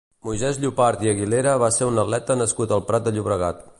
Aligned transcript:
Moisès 0.27 0.55
Llopart 0.61 1.03
i 1.07 1.11
Aguilera 1.11 1.53
va 1.65 1.69
ser 1.75 1.91
un 1.91 2.03
atleta 2.05 2.39
nascut 2.41 2.75
al 2.79 2.85
Prat 2.89 3.07
de 3.11 3.15
Llobregat. 3.19 3.63